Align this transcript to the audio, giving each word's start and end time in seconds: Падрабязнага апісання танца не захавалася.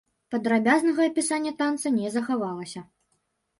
Падрабязнага 0.35 1.01
апісання 1.09 1.53
танца 1.61 1.87
не 2.01 2.09
захавалася. 2.19 2.87